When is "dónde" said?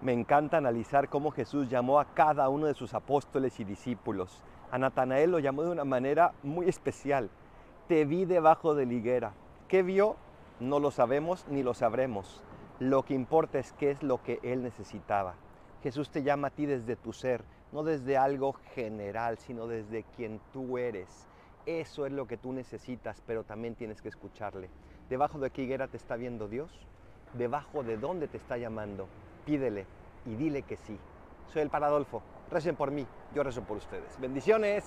27.96-28.28